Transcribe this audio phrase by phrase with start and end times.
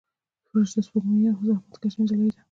[0.49, 2.37] فرشته سپوږمۍ یوه زحمت کشه نجلۍ ده.